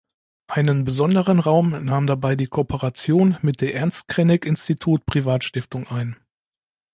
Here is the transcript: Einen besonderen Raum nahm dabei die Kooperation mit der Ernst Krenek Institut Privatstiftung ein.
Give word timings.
Einen 0.47 0.83
besonderen 0.83 1.37
Raum 1.39 1.85
nahm 1.85 2.07
dabei 2.07 2.35
die 2.35 2.47
Kooperation 2.47 3.37
mit 3.43 3.61
der 3.61 3.75
Ernst 3.75 4.07
Krenek 4.07 4.45
Institut 4.47 5.05
Privatstiftung 5.05 5.85
ein. 5.89 6.15